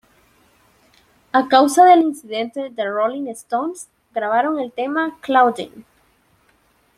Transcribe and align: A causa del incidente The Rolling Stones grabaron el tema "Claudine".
A 1.31 1.47
causa 1.47 1.85
del 1.85 2.01
incidente 2.01 2.71
The 2.75 2.85
Rolling 2.89 3.27
Stones 3.35 3.87
grabaron 4.15 4.59
el 4.59 4.71
tema 4.71 5.19
"Claudine". 5.21 5.85